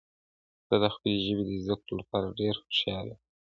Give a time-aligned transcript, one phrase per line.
[0.67, 3.19] زه د خپلې ژبې د زده کړو لپاره ډیر هوښیار یم.